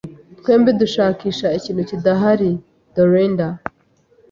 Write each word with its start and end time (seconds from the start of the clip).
Twembi 0.39 0.71
dushakisha 0.81 1.47
ikintu 1.57 1.81
kidahari. 1.89 2.49
(Dorenda) 2.95 3.47